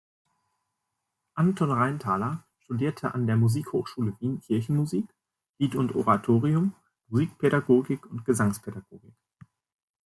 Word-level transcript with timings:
Anton 1.35 1.69
Reinthaler 1.71 2.43
studierte 2.63 3.13
an 3.13 3.27
der 3.27 3.37
Musikhochschule 3.37 4.15
Wien 4.19 4.39
Kirchenmusik, 4.39 5.05
Lied 5.59 5.75
und 5.75 5.93
Oratorium, 5.93 6.73
Musikpädagogik 7.09 8.07
und 8.09 8.25
Gesangspädagogik. 8.25 9.13